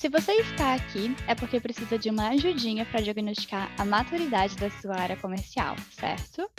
[0.00, 4.70] Se você está aqui, é porque precisa de uma ajudinha para diagnosticar a maturidade da
[4.70, 6.50] sua área comercial, certo?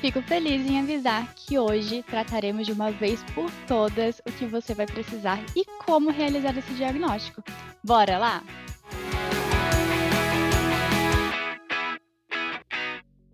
[0.00, 4.74] Fico feliz em avisar que hoje trataremos de uma vez por todas o que você
[4.74, 7.44] vai precisar e como realizar esse diagnóstico.
[7.84, 8.42] Bora lá?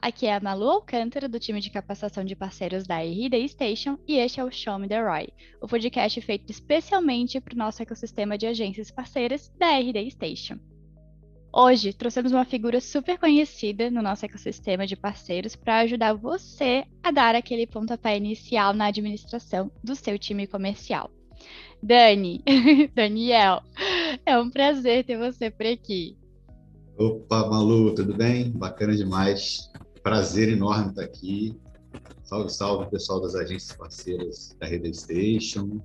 [0.07, 4.19] Aqui é a Malu Alcântara, do time de capacitação de parceiros da RD Station, e
[4.19, 5.31] este é o Show Me The Roy,
[5.61, 10.61] o podcast feito especialmente para o nosso ecossistema de agências parceiras da RD Station.
[11.53, 17.11] Hoje, trouxemos uma figura super conhecida no nosso ecossistema de parceiros para ajudar você a
[17.11, 21.11] dar aquele pontapé inicial na administração do seu time comercial.
[21.83, 22.45] Dani,
[22.95, 23.61] Daniel,
[24.25, 26.17] é um prazer ter você por aqui.
[26.97, 28.53] Opa, Malu, tudo bem?
[28.53, 29.69] Bacana demais
[30.07, 31.59] prazer enorme estar aqui.
[32.23, 35.81] Salve, salve, pessoal das agências parceiras da Rede Station.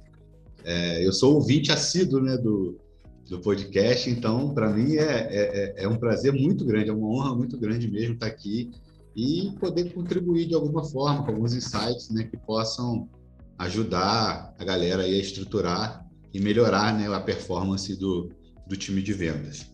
[0.64, 2.80] É, eu sou ouvinte assíduo né, do,
[3.28, 7.34] do podcast, então, para mim, é, é, é, um prazer muito grande, é uma honra
[7.34, 8.70] muito grande mesmo estar aqui
[9.16, 13.10] e poder contribuir de alguma forma com alguns insights né, que possam
[13.58, 18.30] ajudar a galera a estruturar e melhorar né, a performance do,
[18.68, 19.74] do time de vendas.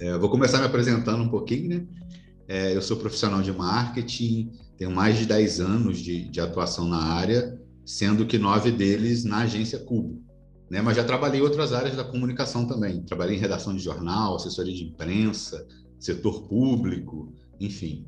[0.00, 1.86] É, vou começar me apresentando um pouquinho, né?
[2.52, 6.98] É, eu sou profissional de marketing, tenho mais de 10 anos de, de atuação na
[6.98, 10.22] área, sendo que nove deles na agência Cubo.
[10.70, 10.82] Né?
[10.82, 13.02] Mas já trabalhei em outras áreas da comunicação também.
[13.04, 15.66] Trabalhei em redação de jornal, assessoria de imprensa,
[15.98, 18.04] setor público, enfim.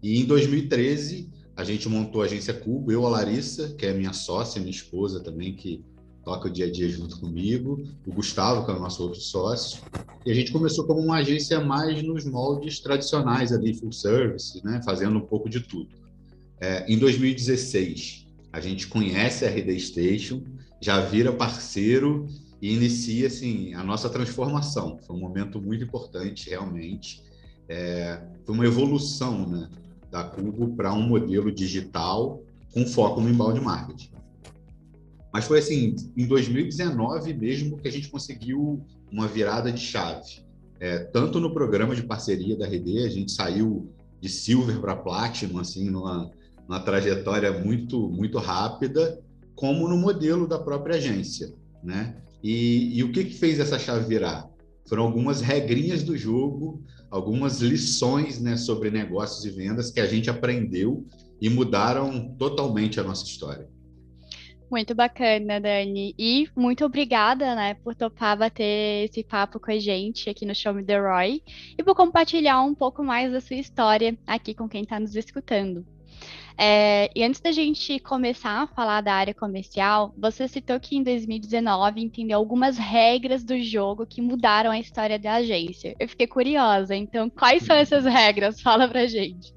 [0.00, 4.12] E em 2013, a gente montou a agência Cubo, eu, a Larissa, que é minha
[4.12, 5.84] sócia, minha esposa também, que
[6.28, 9.80] toca o dia a dia junto comigo, o Gustavo, que é o nosso outro sócio,
[10.26, 14.82] e a gente começou como uma agência mais nos moldes tradicionais ali, full service, né,
[14.84, 15.88] fazendo um pouco de tudo.
[16.60, 20.42] É, em 2016, a gente conhece a RD Station,
[20.82, 22.26] já vira parceiro
[22.60, 24.98] e inicia assim a nossa transformação.
[25.06, 27.22] Foi um momento muito importante, realmente.
[27.66, 29.70] É, foi uma evolução né,
[30.10, 32.42] da Cubo para um modelo digital
[32.74, 34.17] com foco no inbound marketing.
[35.32, 40.46] Mas foi assim, em 2019 mesmo que a gente conseguiu uma virada de chave.
[40.80, 45.58] É, tanto no programa de parceria da RD, a gente saiu de silver para platinum,
[45.58, 46.30] assim, numa,
[46.68, 49.20] numa trajetória muito, muito rápida,
[49.54, 51.52] como no modelo da própria agência,
[51.82, 52.16] né?
[52.42, 54.48] E, e o que, que fez essa chave virar?
[54.88, 60.30] Foram algumas regrinhas do jogo, algumas lições né, sobre negócios e vendas que a gente
[60.30, 61.04] aprendeu
[61.40, 63.68] e mudaram totalmente a nossa história.
[64.70, 66.14] Muito bacana, Dani.
[66.18, 70.74] E muito obrigada, né, por topar bater esse papo com a gente aqui no Show
[70.74, 71.42] Me The Roy
[71.78, 75.86] e por compartilhar um pouco mais da sua história aqui com quem está nos escutando.
[76.60, 81.04] É, e antes da gente começar a falar da área comercial, você citou que em
[81.04, 85.94] 2019 entendeu algumas regras do jogo que mudaram a história da agência.
[86.00, 88.60] Eu fiquei curiosa, então quais são essas regras?
[88.60, 89.54] Fala pra gente.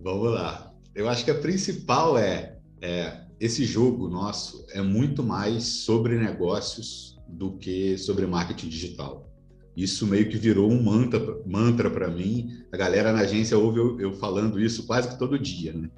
[0.00, 0.74] Vamos lá.
[0.92, 7.18] Eu acho que a principal é, é esse jogo nosso é muito mais sobre negócios
[7.26, 9.28] do que sobre marketing digital.
[9.76, 12.62] Isso meio que virou um mantra mantra para mim.
[12.70, 15.90] A galera na agência ouve eu, eu, falando isso quase que todo dia, né?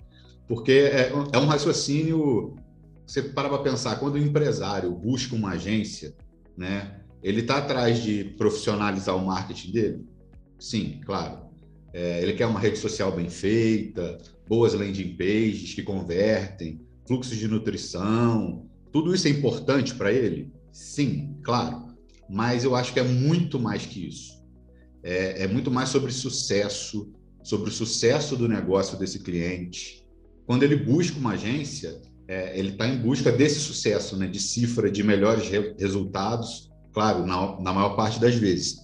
[0.49, 2.57] Porque é, é um raciocínio.
[3.07, 6.15] Você para para pensar, quando o empresário busca uma agência,
[6.57, 7.01] né?
[7.23, 10.07] Ele está atrás de profissionalizar o marketing dele?
[10.59, 11.41] Sim, claro.
[11.93, 14.17] É, ele quer uma rede social bem feita,
[14.49, 20.53] boas landing pages que convertem, fluxo de nutrição, tudo isso é importante para ele?
[20.73, 21.89] Sim, claro.
[22.29, 24.43] Mas eu acho que é muito mais que isso.
[25.03, 30.07] É, é muito mais sobre sucesso, sobre o sucesso do negócio desse cliente.
[30.47, 34.91] Quando ele busca uma agência, é, ele está em busca desse sucesso, né, de cifra,
[34.91, 38.79] de melhores re resultados, claro, na, na maior parte das vezes.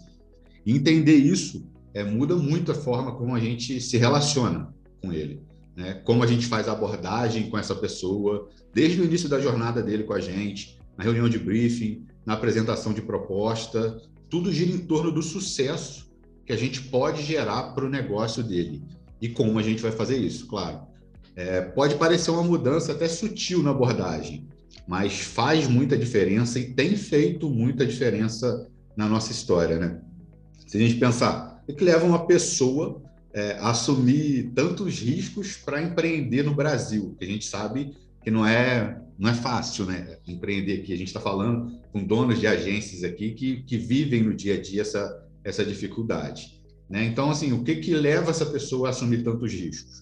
[0.66, 5.40] Entender isso é, muda muito a forma como a gente se relaciona com ele
[5.80, 5.94] né?
[6.04, 10.04] como a gente faz a abordagem com essa pessoa, desde o início da jornada dele
[10.04, 15.10] com a gente, na reunião de briefing, na apresentação de proposta, tudo gira em torno
[15.10, 16.10] do sucesso
[16.44, 18.82] que a gente pode gerar para o negócio dele.
[19.22, 20.82] E como a gente vai fazer isso, claro.
[21.34, 24.46] É, pode parecer uma mudança até sutil na abordagem,
[24.86, 30.00] mas faz muita diferença e tem feito muita diferença na nossa história, né?
[30.66, 33.02] Se a gente pensar, o que leva uma pessoa
[33.32, 39.00] é, assumir tantos riscos para empreender no Brasil, que a gente sabe que não é
[39.18, 40.16] não é fácil, né?
[40.26, 40.94] Empreender aqui.
[40.94, 44.60] A gente está falando com donos de agências aqui que, que vivem no dia a
[44.60, 46.58] dia essa, essa dificuldade.
[46.88, 47.04] Né?
[47.04, 50.00] Então, assim, o que, que leva essa pessoa a assumir tantos riscos?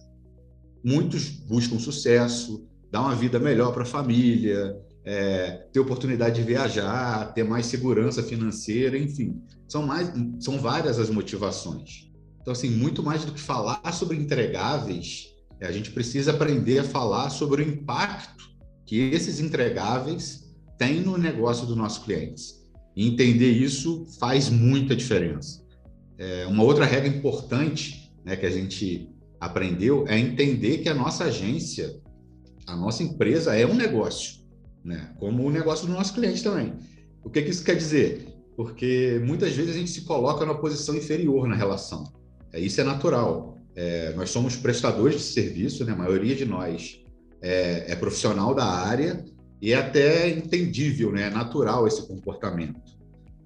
[0.85, 7.33] Muitos buscam sucesso, dar uma vida melhor para a família, é, ter oportunidade de viajar,
[7.35, 12.08] ter mais segurança financeira, enfim, são mais, são várias as motivações.
[12.49, 16.85] Então, assim, muito mais do que falar sobre entregáveis, é, a gente precisa aprender a
[16.85, 18.43] falar sobre o impacto
[18.87, 22.67] que esses entregáveis têm no negócio dos nossos clientes.
[22.97, 25.63] E entender isso faz muita diferença.
[26.17, 31.25] É, uma outra regra importante né, que a gente aprendeu é entender que a nossa
[31.25, 32.01] agência,
[32.67, 34.39] a nossa empresa é um negócio,
[34.83, 35.15] né?
[35.19, 36.73] como o negócio do nosso cliente também.
[37.23, 38.27] O que, que isso quer dizer?
[38.57, 42.17] Porque muitas vezes a gente se coloca numa posição inferior na relação.
[42.53, 43.59] É, isso é natural.
[43.75, 45.93] É, nós somos prestadores de serviço, né?
[45.93, 47.01] a maioria de nós
[47.41, 49.25] é, é, profissional da área
[49.61, 51.29] e é até entendível, né?
[51.29, 52.99] é natural esse comportamento.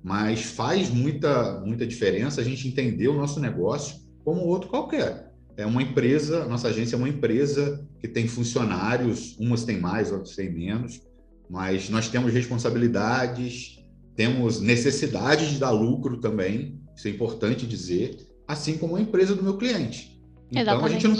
[0.02, 5.32] Mas faz muita, muita diferença a gente entender o nosso negócio como outro qualquer.
[5.56, 10.34] É uma empresa, nossa agência é uma empresa que tem funcionários, umas têm mais, outras
[10.34, 11.02] têm menos,
[11.48, 13.78] mas nós temos responsabilidades,
[14.16, 18.16] temos necessidade de dar lucro também, isso é importante dizer,
[18.52, 20.20] assim como a empresa do meu cliente.
[20.50, 21.16] Então a, gente não,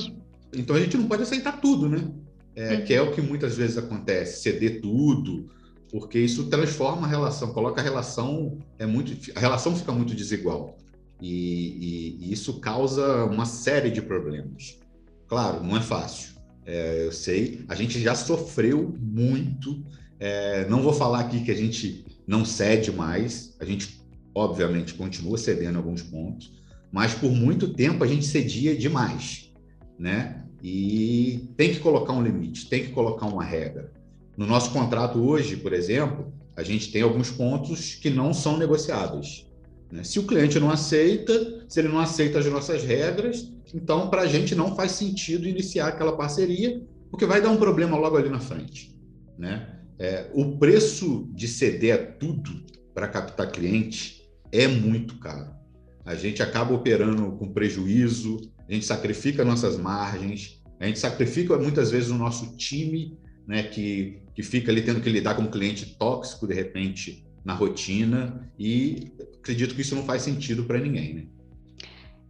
[0.53, 2.11] então a gente não pode aceitar tudo, né?
[2.55, 2.85] É, uhum.
[2.85, 5.49] Que é o que muitas vezes acontece, ceder tudo,
[5.91, 10.77] porque isso transforma a relação, coloca a relação é muito, a relação fica muito desigual
[11.21, 14.79] e, e, e isso causa uma série de problemas.
[15.27, 16.33] Claro, não é fácil.
[16.67, 19.83] É, eu sei, a gente já sofreu muito.
[20.21, 24.01] É, não vou falar aqui que a gente não cede mais, a gente
[24.35, 26.53] obviamente continua cedendo alguns pontos,
[26.93, 29.51] mas por muito tempo a gente cedia demais,
[29.99, 30.45] né?
[30.63, 33.91] E tem que colocar um limite, tem que colocar uma regra.
[34.37, 39.51] No nosso contrato hoje, por exemplo, a gente tem alguns pontos que não são negociáveis.
[39.91, 40.05] Né?
[40.05, 44.27] Se o cliente não aceita, se ele não aceita as nossas regras, então para a
[44.27, 46.81] gente não faz sentido iniciar aquela parceria,
[47.11, 48.95] porque vai dar um problema logo ali na frente.
[49.37, 49.81] Né?
[49.99, 54.23] É, o preço de ceder a tudo para captar cliente
[54.53, 55.62] é muito caro
[56.05, 61.91] a gente acaba operando com prejuízo, a gente sacrifica nossas margens, a gente sacrifica muitas
[61.91, 63.17] vezes o nosso time,
[63.47, 67.55] né, que, que fica ali tendo que lidar com um cliente tóxico de repente na
[67.55, 71.27] rotina, e acredito que isso não faz sentido para ninguém, né?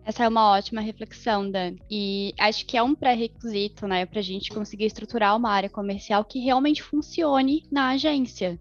[0.04, 1.76] Essa é uma ótima reflexão, Dan.
[1.88, 6.24] E acho que é um pré-requisito, né, para a gente conseguir estruturar uma área comercial
[6.24, 8.58] que realmente funcione na agência.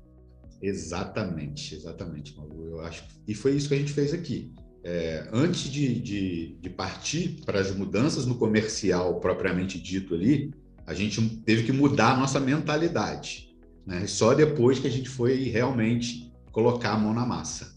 [0.62, 2.66] Exatamente, exatamente, Malu.
[2.68, 3.04] Eu acho.
[3.28, 7.60] E foi isso que a gente fez aqui é, antes de, de, de partir para
[7.60, 10.54] as mudanças no comercial propriamente dito ali,
[10.86, 13.56] a gente teve que mudar a nossa mentalidade.
[13.86, 14.08] Né?
[14.08, 17.76] Só depois que a gente foi realmente colocar a mão na massa.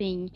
[0.00, 0.28] Sim.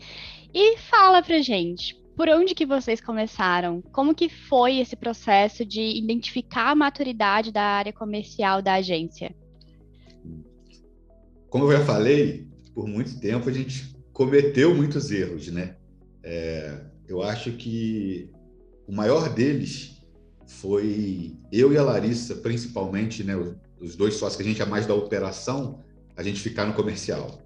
[0.53, 3.81] E fala pra gente, por onde que vocês começaram?
[3.91, 9.35] Como que foi esse processo de identificar a maturidade da área comercial da agência?
[11.49, 15.75] Como eu já falei, por muito tempo a gente cometeu muitos erros, né?
[16.23, 16.75] É,
[17.07, 18.31] eu acho que
[18.87, 20.01] o maior deles
[20.47, 23.35] foi eu e a Larissa, principalmente, né?
[23.79, 25.83] Os, dois sócios que a gente é mais da operação,
[26.15, 27.43] a gente ficar no comercial.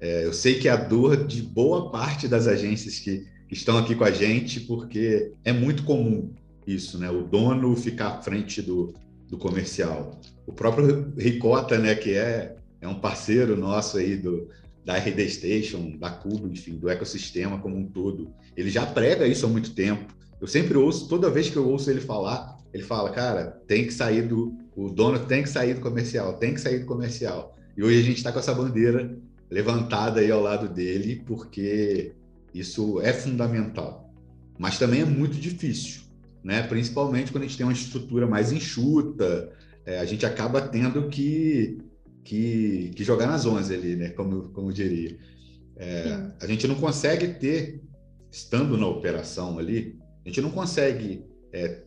[0.00, 3.94] É, eu sei que é a dor de boa parte das agências que estão aqui
[3.94, 6.32] com a gente, porque é muito comum
[6.66, 7.10] isso, né?
[7.10, 8.94] O dono ficar à frente do,
[9.28, 10.18] do comercial.
[10.46, 14.48] O próprio Ricota, né, que é, é um parceiro nosso aí do,
[14.86, 18.32] da RD Station, da Cubo, enfim, do ecossistema como um todo.
[18.56, 20.14] Ele já prega isso há muito tempo.
[20.40, 23.92] Eu sempre ouço, toda vez que eu ouço ele falar, ele fala, cara, tem que
[23.92, 24.56] sair do.
[24.76, 27.52] O dono tem que sair do comercial, tem que sair do comercial.
[27.76, 29.18] E hoje a gente está com essa bandeira
[29.50, 32.12] levantada aí ao lado dele, porque
[32.54, 34.14] isso é fundamental.
[34.56, 36.02] Mas também é muito difícil,
[36.44, 36.62] né?
[36.62, 39.50] Principalmente quando a gente tem uma estrutura mais enxuta,
[39.84, 41.78] é, a gente acaba tendo que
[42.26, 44.08] que, que jogar nas 11 ali, né?
[44.10, 45.16] Como, como diria.
[45.76, 47.80] É, a gente não consegue ter,
[48.30, 51.82] estando na operação ali, a gente não consegue é,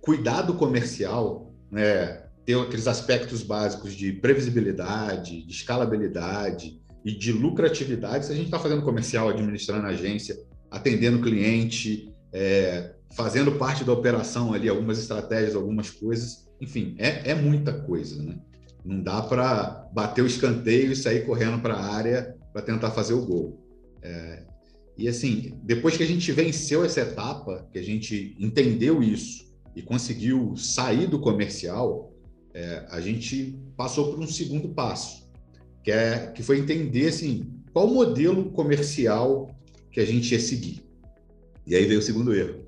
[0.00, 2.22] cuidar do comercial, né?
[2.46, 8.58] ter aqueles aspectos básicos de previsibilidade, de escalabilidade e de lucratividade se a gente está
[8.58, 10.38] fazendo comercial, administrando agência,
[10.70, 16.46] atendendo cliente, é, fazendo parte da operação ali, algumas estratégias, algumas coisas.
[16.60, 18.38] Enfim, é, é muita coisa, né?
[18.84, 23.14] Não dá para bater o escanteio e sair correndo para a área para tentar fazer
[23.14, 23.60] o gol.
[24.02, 24.42] É,
[24.96, 29.82] e assim, depois que a gente venceu essa etapa, que a gente entendeu isso e
[29.82, 32.12] conseguiu sair do comercial,
[32.52, 35.28] é, a gente passou por um segundo passo,
[35.82, 39.50] que, é, que foi entender assim, qual modelo comercial
[39.90, 40.84] que a gente ia seguir.
[41.66, 42.60] E aí veio o segundo erro.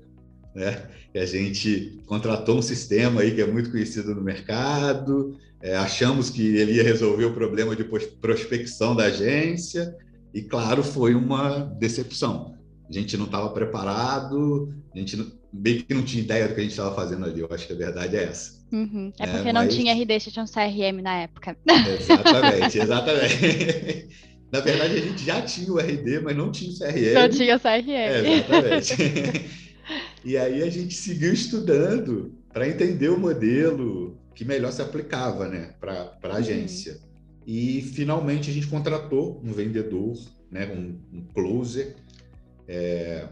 [0.53, 0.89] né?
[1.15, 6.55] A gente contratou um sistema aí que é muito conhecido no mercado, é, achamos que
[6.55, 9.95] ele ia resolver o problema de prospecção da agência,
[10.33, 12.55] e claro, foi uma decepção.
[12.89, 16.59] A gente não estava preparado, a gente não, bem que não tinha ideia do que
[16.59, 17.41] a gente estava fazendo ali.
[17.41, 18.57] Eu acho que a verdade é essa.
[18.71, 19.11] Uhum.
[19.19, 19.75] É porque é, não mas...
[19.75, 21.57] tinha RD, tinha um CRM na época.
[21.99, 24.09] Exatamente, exatamente.
[24.51, 27.13] Na verdade, a gente já tinha o RD, mas não tinha o CRM.
[27.13, 27.89] Não tinha CRM.
[27.89, 29.45] É, exatamente.
[30.23, 34.06] e aí a gente seguiu estudando para entender o modelo
[34.37, 36.33] que melhor se aplicava né, para a uhum.
[36.35, 36.93] agência.
[36.93, 36.99] Uhum.
[37.47, 40.15] E finalmente a gente contratou um vendedor,
[40.51, 41.95] né, um, um closer,
[42.67, 43.27] é,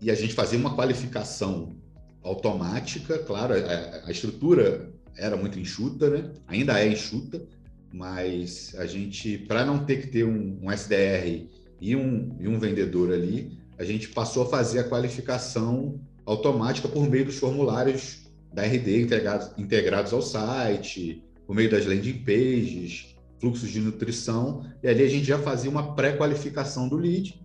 [0.00, 1.74] e a gente fazia uma qualificação
[2.22, 6.30] automática, claro, a, a, estrutura era muito enxuta, né?
[6.46, 7.44] ainda é enxuta,
[7.92, 11.48] mas a gente, para não ter que ter um, um SDR
[11.80, 17.10] e um, e um vendedor ali, a gente passou a fazer a qualificação automática por
[17.10, 23.70] meio dos formulários da RD integrados, integrados ao site, por meio das landing pages, fluxos
[23.70, 27.40] de nutrição, e ali a gente já fazia uma pré-qualificação do lead.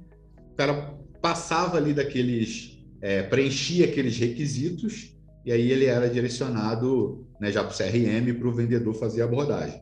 [0.51, 7.51] O cara passava ali daqueles, é, preenchia aqueles requisitos, e aí ele era direcionado né,
[7.51, 9.81] já para o CRM para o vendedor fazer a abordagem.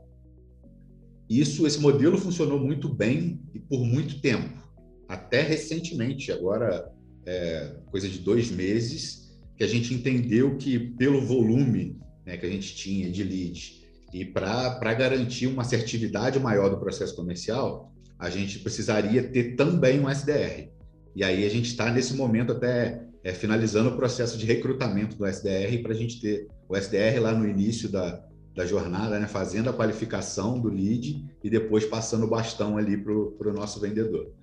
[1.30, 4.62] Isso, esse modelo funcionou muito bem e por muito tempo,
[5.08, 6.92] até recentemente, agora
[7.26, 9.31] é, coisa de dois meses,
[9.62, 14.26] que a gente entendeu que pelo volume né, que a gente tinha de leads e
[14.26, 20.68] para garantir uma assertividade maior do processo comercial, a gente precisaria ter também um SDR.
[21.16, 25.28] E aí a gente está nesse momento até é, finalizando o processo de recrutamento do
[25.28, 28.20] SDR para a gente ter o SDR lá no início da,
[28.56, 33.14] da jornada, né, fazendo a qualificação do lead e depois passando o bastão ali para
[33.14, 34.34] o nosso vendedor.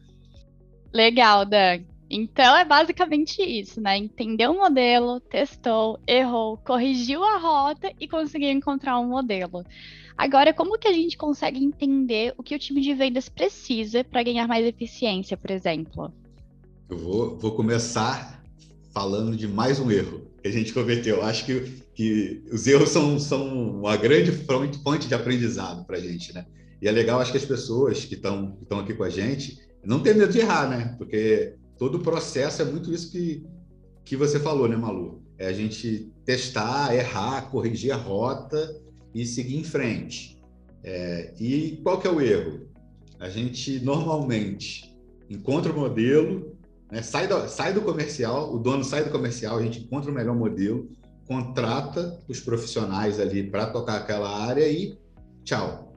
[0.95, 1.81] Legal, Dan.
[2.11, 3.99] Então é basicamente isso, né?
[3.99, 9.65] Entendeu o modelo, testou, errou, corrigiu a rota e conseguiu encontrar um modelo.
[10.17, 14.23] Agora, como que a gente consegue entender o que o time de vendas precisa para
[14.23, 16.13] ganhar mais eficiência, por exemplo?
[16.91, 18.43] Eu vou, vou começar
[18.93, 21.23] falando de mais um erro que a gente cometeu.
[21.23, 26.33] Acho que, que os erros são, são uma grande fonte de aprendizado para a gente,
[26.33, 26.47] né?
[26.81, 30.15] E é legal, acho que as pessoas que estão aqui com a gente não tem
[30.15, 30.95] medo de errar, né?
[30.97, 33.47] Porque todo o processo é muito isso que,
[34.05, 35.23] que você falou, né, Malu?
[35.39, 38.77] É a gente testar, errar, corrigir a rota
[39.15, 40.37] e seguir em frente.
[40.83, 42.69] É, e qual que é o erro?
[43.21, 44.97] A gente normalmente
[45.31, 46.57] encontra o modelo,
[46.91, 50.15] né, sai, do, sai do comercial, o dono sai do comercial, a gente encontra o
[50.15, 50.89] melhor modelo,
[51.27, 54.99] contrata os profissionais ali para tocar aquela área e
[55.45, 55.93] tchau.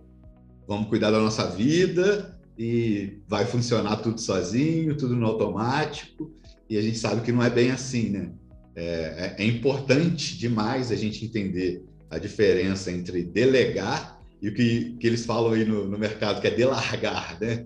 [0.67, 6.31] Vamos cuidar da nossa vida, e vai funcionar tudo sozinho, tudo no automático,
[6.69, 8.31] e a gente sabe que não é bem assim, né?
[8.75, 14.95] É, é, é importante demais a gente entender a diferença entre delegar e o que,
[14.99, 17.65] que eles falam aí no, no mercado, que é delargar, né?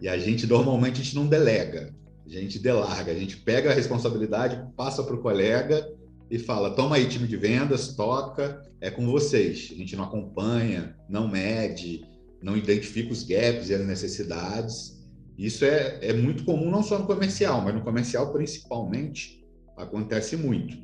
[0.00, 1.94] E a gente, normalmente, a gente não delega,
[2.26, 5.86] a gente delarga, a gente pega a responsabilidade, passa para o colega
[6.30, 9.70] e fala, toma aí time de vendas, toca, é com vocês.
[9.72, 12.04] A gente não acompanha, não mede,
[12.42, 14.98] não identifica os gaps e as necessidades.
[15.36, 19.44] Isso é, é muito comum não só no comercial, mas no comercial principalmente
[19.76, 20.76] acontece muito.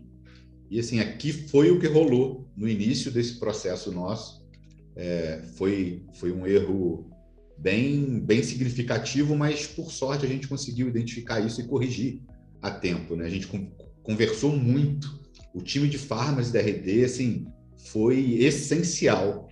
[0.70, 4.44] E assim, aqui foi o que rolou no início desse processo nosso.
[4.96, 7.10] É, foi, foi um erro
[7.58, 12.20] bem, bem significativo, mas por sorte a gente conseguiu identificar isso e corrigir
[12.60, 13.14] a tempo.
[13.14, 13.26] Né?
[13.26, 13.48] A gente
[14.02, 15.24] conversou muito.
[15.54, 17.46] O time de farmas da RD assim,
[17.76, 19.45] foi essencial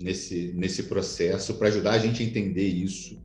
[0.00, 3.18] nesse, nesse processo para ajudar a gente a entender isso.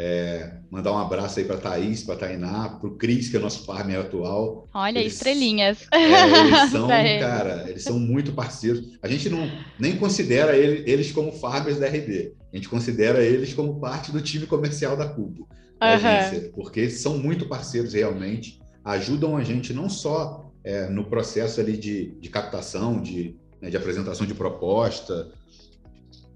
[0.00, 3.36] É, mandar um abraço aí para a Thaís, para a Tainá, para o Cris, que
[3.36, 4.68] é o nosso farmer atual.
[4.72, 5.88] Olha, eles, estrelinhas.
[5.92, 6.04] É,
[6.38, 8.96] eles são, cara, eles são muito parceiros.
[9.02, 12.32] A gente não nem considera ele, eles como farmers da RD.
[12.52, 15.48] A gente considera eles como parte do time comercial da Cubo,
[15.80, 15.94] da uhum.
[15.94, 21.76] agência, porque são muito parceiros realmente, ajudam a gente não só é, no processo ali
[21.76, 25.28] de, de captação, de, né, de apresentação de proposta,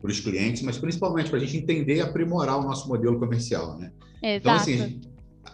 [0.02, 3.78] para os clientes, mas principalmente para a gente entender e aprimorar o nosso modelo comercial,
[3.78, 3.92] né?
[4.20, 4.38] Exato.
[4.40, 5.00] Então, assim,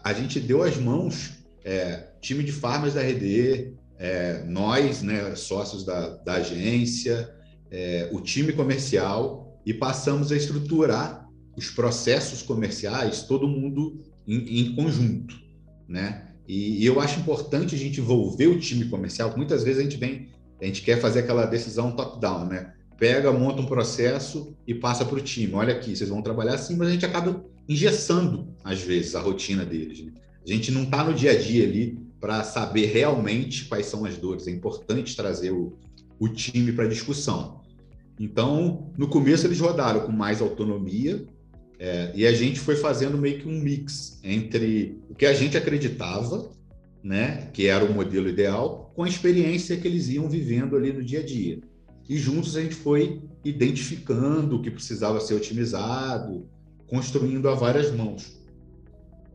[0.03, 5.85] a gente deu as mãos, é, time de farmas da RD, é, nós, né, sócios
[5.85, 7.31] da, da agência,
[7.71, 14.75] é, o time comercial, e passamos a estruturar os processos comerciais, todo mundo em, em
[14.75, 15.35] conjunto,
[15.87, 16.25] né?
[16.47, 19.99] E, e, eu acho importante a gente envolver o time comercial, muitas vezes a gente
[19.99, 22.73] vem, a gente quer fazer aquela decisão top-down, né?
[22.99, 25.55] Pega, monta um processo e passa para o time.
[25.55, 29.65] Olha aqui, vocês vão trabalhar assim, mas a gente acaba engessando, às vezes, a rotina
[29.65, 30.01] deles.
[30.01, 30.13] Né?
[30.45, 34.17] A gente não está no dia a dia ali para saber realmente quais são as
[34.17, 34.49] dores.
[34.49, 35.79] É importante trazer o,
[36.19, 37.61] o time para discussão.
[38.19, 41.25] Então, no começo eles rodaram com mais autonomia
[41.79, 45.57] é, e a gente foi fazendo meio que um mix entre o que a gente
[45.57, 46.51] acreditava,
[47.05, 51.05] né, que era o modelo ideal, com a experiência que eles iam vivendo ali no
[51.05, 51.61] dia a dia.
[52.09, 56.49] E juntos a gente foi identificando o que precisava ser otimizado,
[56.87, 58.39] construindo a várias mãos.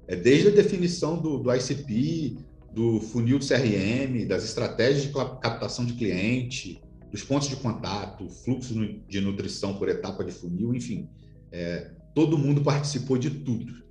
[0.07, 2.37] É desde a definição do, do ICP,
[2.73, 8.73] do funil do CRM, das estratégias de captação de cliente, dos pontos de contato, fluxo
[9.07, 11.07] de nutrição por etapa de funil, enfim,
[11.51, 13.83] é, todo mundo participou de tudo,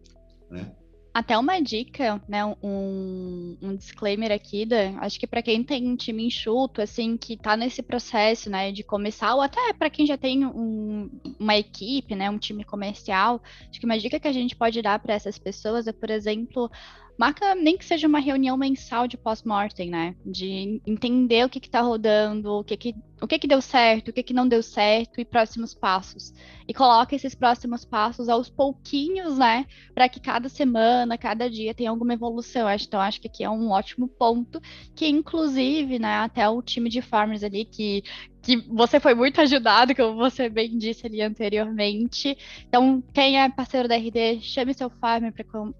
[0.50, 0.72] né?
[1.14, 5.94] Até uma dica, né, um, um disclaimer aqui, da, acho que para quem tem um
[5.94, 10.16] time enxuto, assim, que está nesse processo, né, de começar, ou até para quem já
[10.16, 14.56] tem um, uma equipe, né, um time comercial, acho que uma dica que a gente
[14.56, 16.70] pode dar para essas pessoas é, por exemplo,
[17.18, 20.16] marca nem que seja uma reunião mensal de pós-mortem, né?
[20.24, 24.12] De entender o que está rodando, o que, que, o que, que deu certo, o
[24.12, 26.34] que, que não deu certo e próximos passos.
[26.66, 29.64] E coloca esses próximos passos aos pouquinhos, né?
[29.94, 32.68] Para que cada semana, cada dia tenha alguma evolução.
[32.68, 34.60] Então, acho que aqui é um ótimo ponto,
[34.96, 38.02] que inclusive, né, até o time de farmers ali que
[38.42, 42.36] que você foi muito ajudado, como você bem disse ali anteriormente.
[42.66, 45.30] Então, quem é parceiro da RD, chame seu farm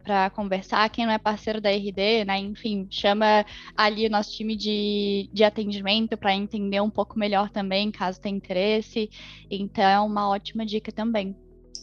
[0.04, 0.88] para conversar.
[0.90, 3.44] Quem não é parceiro da RD, né, enfim, chama
[3.76, 8.36] ali o nosso time de, de atendimento para entender um pouco melhor também, caso tenha
[8.36, 9.10] interesse.
[9.50, 11.36] Então, é uma ótima dica também.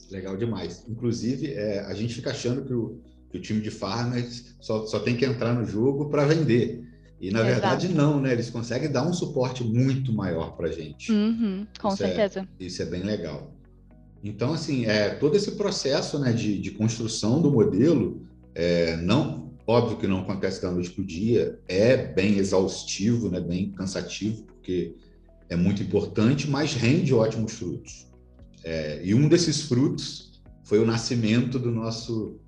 [0.10, 0.86] Legal demais.
[0.88, 5.00] Inclusive, é, a gente fica achando que o, que o time de farmers só, só
[5.00, 6.84] tem que entrar no jogo para vender.
[7.22, 7.54] E na Exato.
[7.54, 8.32] verdade não, né?
[8.32, 11.12] Eles conseguem dar um suporte muito maior para a gente.
[11.12, 12.48] Uhum, com isso certeza.
[12.60, 13.54] É, isso é bem legal.
[14.24, 18.26] Então, assim, é, todo esse processo né, de, de construção do modelo,
[18.56, 23.40] é, não, óbvio que não acontece da noite para o dia, é bem exaustivo, né,
[23.40, 24.96] bem cansativo, porque
[25.50, 28.08] é muito importante, mas rende ótimos frutos.
[28.64, 32.40] É, e um desses frutos foi o nascimento do nosso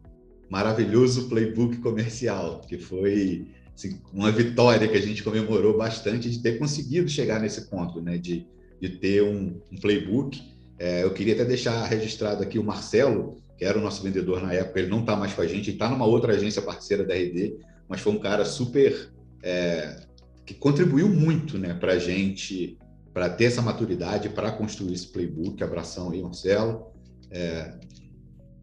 [0.50, 6.60] maravilhoso playbook comercial, que foi assim, uma vitória que a gente comemorou bastante de ter
[6.60, 8.18] conseguido chegar nesse ponto, né?
[8.18, 8.46] De,
[8.80, 10.42] de ter um, um playbook.
[10.78, 14.54] É, eu queria até deixar registrado aqui o Marcelo, que era o nosso vendedor na
[14.54, 17.14] época, ele não está mais com a gente, ele está numa outra agência parceira da
[17.14, 19.12] RD, mas foi um cara super
[19.44, 20.02] é,
[20.46, 22.78] que contribuiu muito, né, para a gente,
[23.14, 25.62] para ter essa maturidade, para construir esse playbook.
[25.64, 26.92] Abração aí, Marcelo.
[27.30, 27.74] É,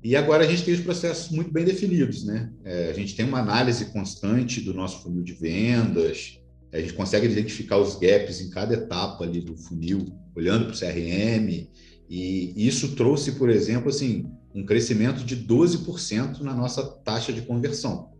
[0.02, 2.52] e agora a gente tem os processos muito bem definidos, né?
[2.64, 6.38] É, a gente tem uma análise constante do nosso funil de vendas,
[6.72, 10.06] a gente consegue identificar os gaps em cada etapa ali do funil,
[10.36, 11.68] olhando para o CRM,
[12.08, 18.10] e isso trouxe, por exemplo, assim, um crescimento de 12% na nossa taxa de conversão.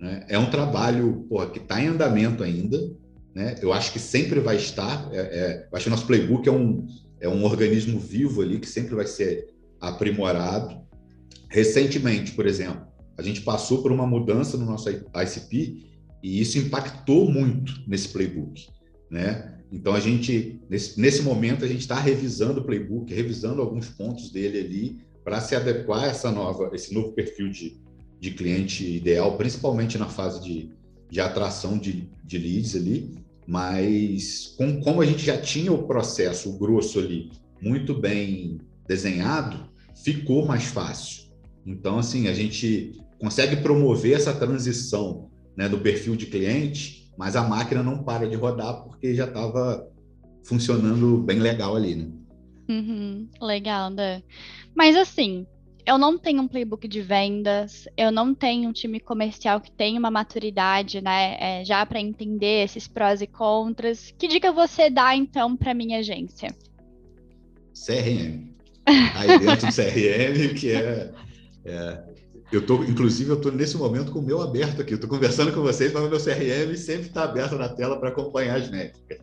[0.00, 0.26] Né?
[0.28, 2.78] É um trabalho porra, que está em andamento ainda,
[3.34, 3.56] né?
[3.60, 6.52] eu acho que sempre vai estar, é, é, eu acho que o nosso playbook é
[6.52, 6.86] um,
[7.20, 9.48] é um organismo vivo ali que sempre vai ser
[9.80, 10.84] aprimorado,
[11.54, 12.84] Recentemente, por exemplo,
[13.16, 15.86] a gente passou por uma mudança no nosso ICP
[16.20, 18.66] e isso impactou muito nesse playbook,
[19.08, 19.56] né?
[19.70, 24.32] Então a gente nesse, nesse momento a gente está revisando o playbook, revisando alguns pontos
[24.32, 27.80] dele ali para se adequar a essa nova, esse novo perfil de,
[28.18, 30.72] de cliente ideal, principalmente na fase de,
[31.08, 33.14] de atração de, de leads ali.
[33.46, 37.30] Mas com, como a gente já tinha o processo, o grosso ali,
[37.60, 41.24] muito bem desenhado, ficou mais fácil.
[41.66, 47.42] Então, assim, a gente consegue promover essa transição né, do perfil de cliente, mas a
[47.42, 49.88] máquina não para de rodar porque já estava
[50.42, 52.10] funcionando bem legal ali, né?
[52.68, 54.22] Uhum, legal, né?
[54.74, 55.46] Mas assim,
[55.86, 59.98] eu não tenho um playbook de vendas, eu não tenho um time comercial que tenha
[59.98, 64.14] uma maturidade, né, é, já para entender esses prós e contras.
[64.18, 66.54] Que dica você dá então para minha agência?
[67.74, 68.54] CRM.
[69.14, 71.12] Aí dentro do CRM, que é
[71.64, 72.02] é,
[72.52, 74.92] eu tô, inclusive, eu estou nesse momento com o meu aberto aqui.
[74.92, 78.10] Eu estou conversando com vocês, mas o meu CRM sempre está aberto na tela para
[78.10, 79.18] acompanhar as métricas.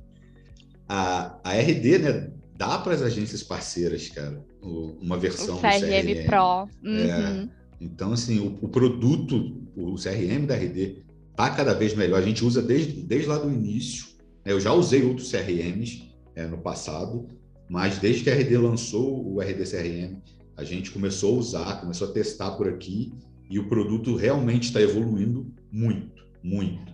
[0.89, 5.87] A, a RD, né, dá para as agências parceiras, cara, uma versão o CRM, do
[5.87, 6.69] CRM Pro.
[6.83, 6.95] Uhum.
[6.95, 7.49] É,
[7.81, 12.19] então, assim, o, o, produto, o CRM da RD, está cada vez melhor.
[12.19, 14.05] A gente usa desde, desde lá do início.
[14.45, 14.51] Né?
[14.51, 17.27] Eu já usei outros CRMs é, no passado,
[17.67, 20.21] mas desde que a RD lançou o RD CRM,
[20.55, 23.11] a gente começou a usar, começou a testar por aqui
[23.49, 26.93] e o produto realmente está evoluindo muito, muito.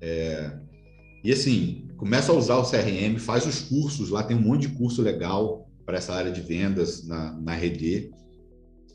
[0.00, 0.52] É,
[1.24, 4.74] e assim, começa a usar o CRM, faz os cursos, lá tem um monte de
[4.74, 8.12] curso legal para essa área de vendas na, na RD.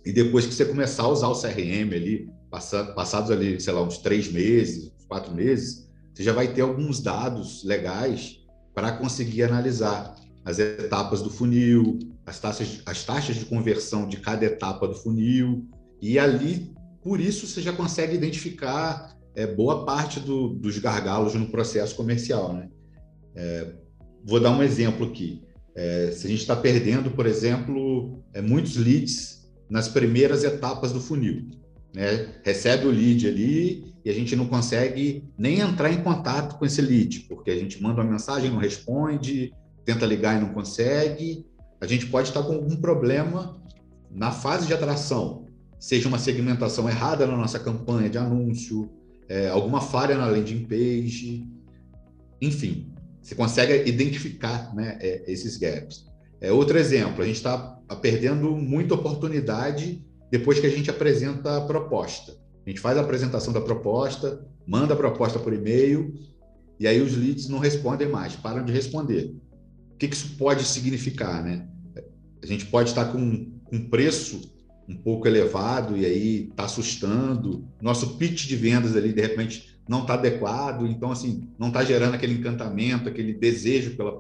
[0.06, 3.98] E depois que você começar a usar o CRM ali, passados ali, sei lá, uns
[3.98, 8.40] três meses, quatro meses, você já vai ter alguns dados legais
[8.74, 14.46] para conseguir analisar as etapas do funil, as taxas, as taxas de conversão de cada
[14.46, 15.68] etapa do funil,
[16.02, 21.48] e ali, por isso, você já consegue identificar é, boa parte do, dos gargalos no
[21.48, 22.54] processo comercial.
[22.54, 22.70] Né?
[23.36, 23.74] É,
[24.24, 25.44] vou dar um exemplo aqui.
[25.76, 31.02] É, se a gente está perdendo, por exemplo, é, muitos leads nas primeiras etapas do
[31.02, 31.50] funil,
[31.96, 32.36] né?
[32.44, 36.82] recebe o lead ali e a gente não consegue nem entrar em contato com esse
[36.82, 39.54] lead, porque a gente manda uma mensagem, não responde,
[39.86, 41.46] tenta ligar e não consegue.
[41.82, 43.60] A gente pode estar com algum problema
[44.12, 45.48] na fase de atração,
[45.80, 48.90] seja uma segmentação errada na nossa campanha de anúncio,
[49.28, 51.48] é, alguma falha na landing page,
[52.40, 52.93] enfim,
[53.24, 56.06] você consegue identificar né, é, esses gaps.
[56.42, 57.58] É, outro exemplo, a gente está
[58.02, 62.34] perdendo muita oportunidade depois que a gente apresenta a proposta.
[62.66, 66.14] A gente faz a apresentação da proposta, manda a proposta por e-mail,
[66.80, 69.36] e aí os leads não respondem mais, param de responder.
[69.94, 71.44] O que, que isso pode significar?
[71.44, 71.68] Né?
[72.42, 74.54] A gente pode estar com um preço
[74.88, 77.66] um pouco elevado e aí está assustando.
[77.82, 82.16] Nosso pitch de vendas ali, de repente, não está adequado, então, assim, não está gerando
[82.16, 84.18] aquele encantamento, aquele desejo pela,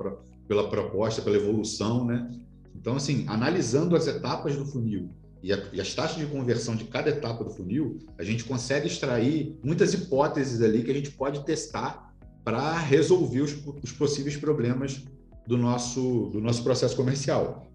[0.47, 2.29] pela proposta, pela evolução, né?
[2.75, 5.09] Então, assim, analisando as etapas do funil
[5.41, 8.87] e, a, e, as taxas de conversão de cada etapa do funil, a gente consegue
[8.87, 15.01] extrair muitas hipóteses ali que a gente pode testar para resolver os, os, possíveis problemas
[15.47, 17.67] do nosso, do nosso processo comercial.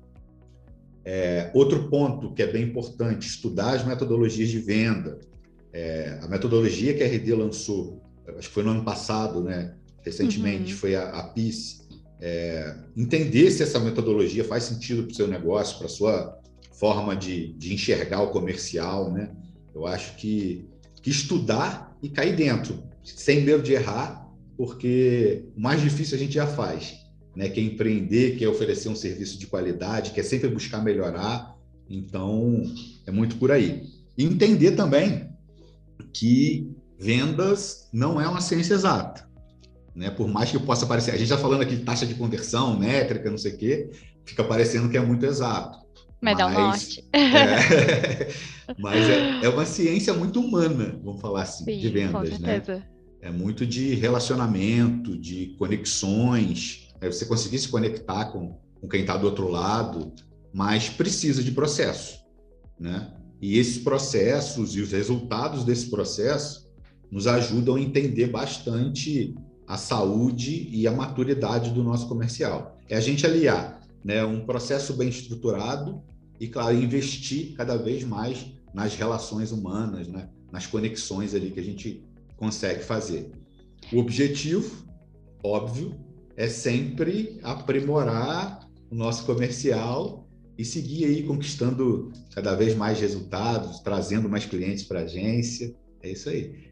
[1.04, 5.18] É, outro ponto que é bem importante, estudar as metodologias de venda,
[5.78, 8.02] é, a metodologia que a RD lançou,
[8.36, 9.74] acho que foi no ano passado, né?
[10.02, 10.78] Recentemente, uhum.
[10.78, 11.86] foi a, a PIS.
[12.20, 16.40] É, entender se essa metodologia faz sentido para o seu negócio, para a sua
[16.72, 19.30] forma de, de enxergar o comercial, né?
[19.72, 20.68] Eu acho que,
[21.00, 26.34] que estudar e cair dentro, sem medo de errar, porque o mais difícil a gente
[26.34, 26.96] já faz,
[27.36, 27.48] né?
[27.48, 31.56] Que é empreender, que é oferecer um serviço de qualidade, que é sempre buscar melhorar.
[31.88, 32.64] Então,
[33.06, 33.86] é muito por aí.
[34.16, 35.28] E entender também
[36.12, 39.28] que vendas não é uma ciência exata.
[39.94, 40.10] Né?
[40.10, 43.30] Por mais que possa parecer, a gente está falando aqui de taxa de conversão, métrica,
[43.30, 43.90] não sei o quê,
[44.24, 45.78] fica parecendo que é muito exato.
[46.20, 47.04] Mas, mas é um norte.
[48.68, 52.62] É, mas é, é, uma ciência muito humana, vamos falar assim, Sim, de vendas, né?
[53.22, 59.16] É muito de relacionamento, de conexões, é você conseguir se conectar com, com quem está
[59.16, 60.12] do outro lado,
[60.52, 62.18] mas precisa de processo,
[62.78, 63.10] né?
[63.40, 66.68] E esses processos e os resultados desse processo
[67.10, 69.34] nos ajudam a entender bastante
[69.66, 72.78] a saúde e a maturidade do nosso comercial.
[72.88, 76.02] É a gente aliar né, um processo bem estruturado
[76.40, 81.64] e, claro, investir cada vez mais nas relações humanas, né, nas conexões ali que a
[81.64, 82.02] gente
[82.36, 83.30] consegue fazer.
[83.92, 84.86] O objetivo,
[85.42, 85.94] óbvio,
[86.36, 90.27] é sempre aprimorar o nosso comercial
[90.58, 95.74] e seguir aí conquistando cada vez mais resultados, trazendo mais clientes para a agência.
[96.02, 96.67] É isso aí.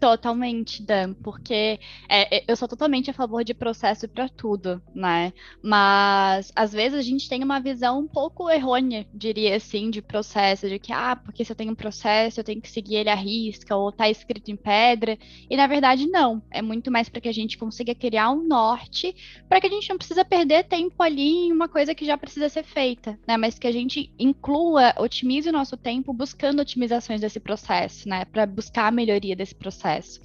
[0.00, 5.32] Totalmente, Dan, porque é, é, eu sou totalmente a favor de processo para tudo, né?
[5.60, 10.68] Mas às vezes a gente tem uma visão um pouco errônea, diria assim, de processo,
[10.68, 13.14] de que, ah, porque se eu tenho um processo, eu tenho que seguir ele à
[13.16, 15.18] risca, ou tá escrito em pedra.
[15.50, 16.40] E na verdade, não.
[16.48, 19.16] É muito mais para que a gente consiga criar um norte,
[19.48, 22.48] para que a gente não precisa perder tempo ali em uma coisa que já precisa
[22.48, 23.36] ser feita, né?
[23.36, 28.24] Mas que a gente inclua, otimize o nosso tempo buscando otimizações desse processo, né?
[28.26, 30.20] Para buscar a melhoria desse processo processo.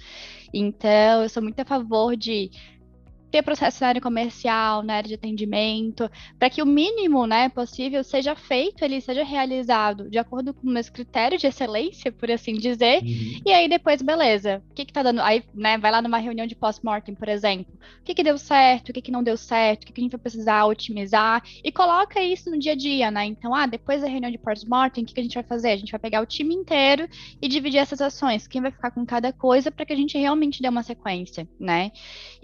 [0.54, 2.52] Então, eu sou muito a favor de
[3.34, 8.04] ter processo na área comercial, na área de atendimento, para que o mínimo né, possível
[8.04, 13.02] seja feito, ele seja realizado de acordo com meus critérios de excelência, por assim dizer,
[13.02, 13.42] uhum.
[13.44, 16.46] e aí depois, beleza, o que que tá dando, aí, né, vai lá numa reunião
[16.46, 19.82] de pós-mortem, por exemplo, o que que deu certo, o que que não deu certo,
[19.82, 23.10] o que que a gente vai precisar otimizar, e coloca isso no dia a dia,
[23.10, 25.72] né, então, ah, depois da reunião de pós-mortem, o que que a gente vai fazer?
[25.72, 27.10] A gente vai pegar o time inteiro
[27.42, 30.62] e dividir essas ações, quem vai ficar com cada coisa, para que a gente realmente
[30.62, 31.92] dê uma sequência, né,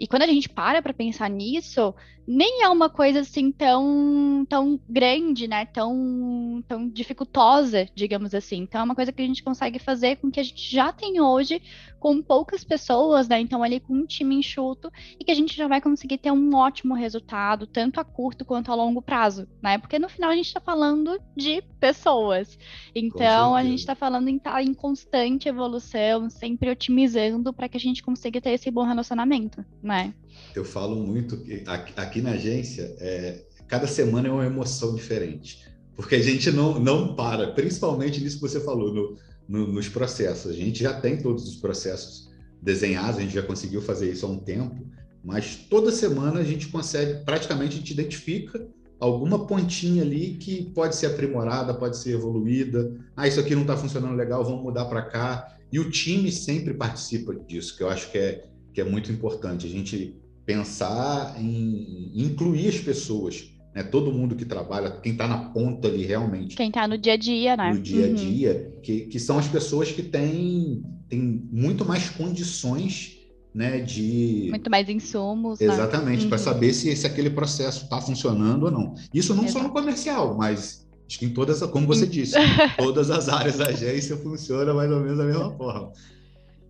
[0.00, 1.94] e quando a gente para para pensar nisso,
[2.32, 5.66] nem é uma coisa assim tão, tão grande, né?
[5.66, 8.58] Tão, tão dificultosa, digamos assim.
[8.58, 11.20] Então é uma coisa que a gente consegue fazer com que a gente já tem
[11.20, 11.60] hoje
[11.98, 13.40] com poucas pessoas, né?
[13.40, 16.54] Então ali com um time enxuto e que a gente já vai conseguir ter um
[16.54, 19.76] ótimo resultado, tanto a curto quanto a longo prazo, né?
[19.76, 22.56] Porque no final a gente está falando de pessoas.
[22.94, 27.76] Então a gente está falando em estar tá em constante evolução, sempre otimizando para que
[27.76, 30.14] a gente consiga ter esse bom relacionamento, né?
[30.54, 31.64] Eu falo muito que
[31.96, 37.14] aqui na agência, é, cada semana é uma emoção diferente, porque a gente não, não
[37.14, 39.16] para, principalmente nisso que você falou, no,
[39.48, 40.50] no, nos processos.
[40.50, 42.30] A gente já tem todos os processos
[42.62, 44.86] desenhados, a gente já conseguiu fazer isso há um tempo,
[45.22, 48.66] mas toda semana a gente consegue, praticamente a gente identifica
[49.00, 52.94] alguma pontinha ali que pode ser aprimorada, pode ser evoluída.
[53.16, 55.56] Ah, isso aqui não está funcionando legal, vamos mudar para cá.
[55.72, 59.66] E o time sempre participa disso, que eu acho que é, que é muito importante.
[59.66, 60.19] A gente
[60.50, 63.84] pensar em incluir as pessoas, né?
[63.84, 66.56] Todo mundo que trabalha, quem está na ponta ali realmente.
[66.56, 67.72] Quem está no dia a dia, né?
[67.72, 68.14] No dia a uhum.
[68.14, 68.80] dia, uhum.
[68.80, 73.16] que, que são as pessoas que têm, têm muito mais condições
[73.54, 75.66] né, de muito mais insumos, né?
[75.66, 76.28] exatamente, né?
[76.28, 76.44] para uhum.
[76.44, 78.94] saber se, se aquele processo está funcionando ou não.
[79.14, 79.58] Isso não Exato.
[79.58, 82.36] só no comercial, mas acho que em todas, como você disse,
[82.78, 85.92] todas as áreas da agência funciona mais ou menos da mesma forma.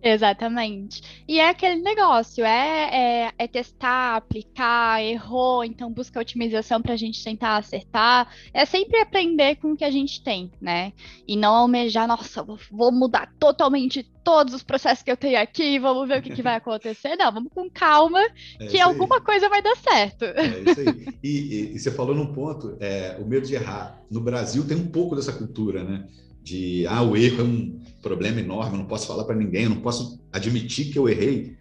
[0.03, 1.23] Exatamente.
[1.27, 2.89] E é aquele negócio, é,
[3.27, 8.27] é, é, testar, aplicar, errou, então busca otimização para a gente tentar acertar.
[8.53, 10.91] É sempre aprender com o que a gente tem, né?
[11.27, 16.07] E não almejar, nossa, vou mudar totalmente todos os processos que eu tenho aqui, vamos
[16.07, 17.15] ver o que, que vai acontecer.
[17.15, 18.21] Não, vamos com calma,
[18.59, 19.21] é que alguma aí.
[19.21, 20.25] coisa vai dar certo.
[20.25, 21.07] É isso aí.
[21.23, 24.01] E, e, e você falou num ponto, é, o medo de errar.
[24.09, 26.07] No Brasil tem um pouco dessa cultura, né?
[26.41, 29.69] De ah, o erro é um problema enorme, eu não posso falar para ninguém, eu
[29.69, 31.55] não posso admitir que eu errei.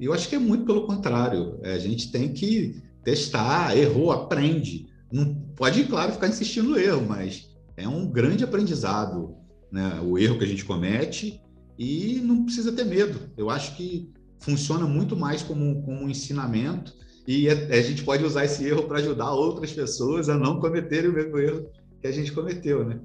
[0.00, 1.58] Eu acho que é muito pelo contrário.
[1.62, 4.86] É, a gente tem que testar, errou, aprende.
[5.12, 9.36] Não pode, claro, ficar insistindo no erro, mas é um grande aprendizado,
[9.70, 10.00] né?
[10.04, 11.40] O erro que a gente comete
[11.78, 13.20] e não precisa ter medo.
[13.36, 16.92] Eu acho que funciona muito mais como, como um ensinamento
[17.26, 21.10] e a, a gente pode usar esse erro para ajudar outras pessoas a não cometerem
[21.10, 21.66] o mesmo erro
[22.00, 23.00] que a gente cometeu, né?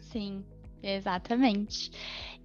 [0.00, 0.44] Sim.
[0.84, 1.90] Exatamente.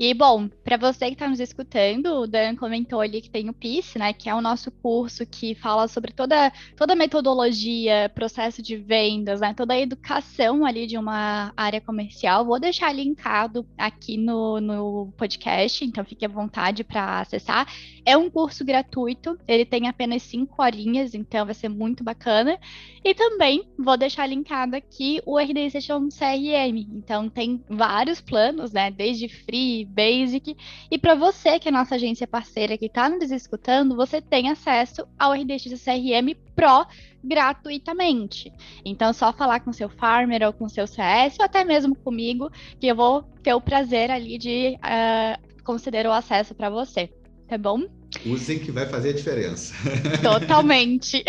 [0.02, 3.54] E, bom, para você que está nos escutando, o Dan comentou ali que tem o
[3.54, 8.62] PIS, né, que é o nosso curso que fala sobre toda, toda a metodologia, processo
[8.62, 12.46] de vendas, né, toda a educação ali de uma área comercial.
[12.46, 17.68] Vou deixar linkado aqui no, no podcast, então fique à vontade para acessar.
[18.06, 22.58] É um curso gratuito, ele tem apenas cinco horinhas, então vai ser muito bacana.
[23.04, 28.90] E também vou deixar linkado aqui o RD Session CRM, então tem vários planos, né,
[28.90, 30.56] desde free, Basic.
[30.90, 35.08] E para você, que é nossa agência parceira que está nos escutando, você tem acesso
[35.18, 36.86] ao RDX CRM Pro
[37.24, 38.52] gratuitamente.
[38.86, 42.50] Então, só falar com seu farmer ou com seu CS, ou até mesmo comigo,
[42.80, 47.10] que eu vou ter o prazer ali de uh, conceder o acesso para você.
[47.48, 47.84] Tá bom?
[48.26, 49.74] Usem que vai fazer a diferença.
[50.22, 51.24] Totalmente.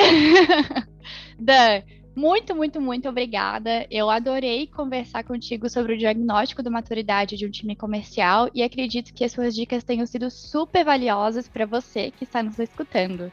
[1.39, 1.83] Dan,
[2.21, 3.87] muito, muito, muito obrigada.
[3.91, 9.15] Eu adorei conversar contigo sobre o diagnóstico da maturidade de um time comercial e acredito
[9.15, 13.33] que as suas dicas tenham sido super valiosas para você que está nos escutando.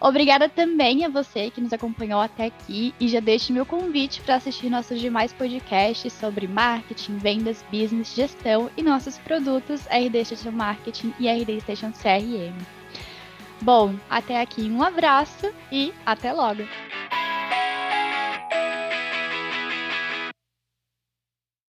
[0.00, 4.34] Obrigada também a você que nos acompanhou até aqui e já deixe meu convite para
[4.34, 11.14] assistir nossos demais podcasts sobre marketing, vendas, business, gestão e nossos produtos RD Station Marketing
[11.20, 12.58] e RD Station CRM.
[13.62, 16.64] Bom, até aqui um abraço e até logo!